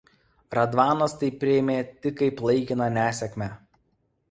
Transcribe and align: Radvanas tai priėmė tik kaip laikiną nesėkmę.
Radvanas 0.57 1.13
tai 1.23 1.29
priėmė 1.43 1.77
tik 2.07 2.17
kaip 2.23 2.43
laikiną 2.47 2.91
nesėkmę. 2.99 3.53